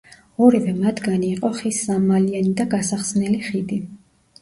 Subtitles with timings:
[0.45, 3.83] ორივე მათგანი იყო ხის სამმალიანი და გასახსნელი ხიდი.